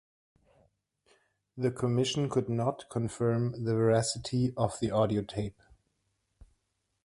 The 1.55 1.69
commission 1.69 2.27
could 2.27 2.49
not 2.49 2.89
confirm 2.89 3.63
the 3.65 3.75
veracity 3.75 4.51
of 4.57 4.79
the 4.79 4.89
audio 4.89 5.21
tape. 5.21 5.61